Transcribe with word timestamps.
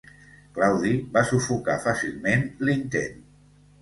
Claudi 0.53 0.93
va 1.17 1.23
sufocar 1.31 1.75
fàcilment 1.85 2.47
l'intent. 2.67 3.21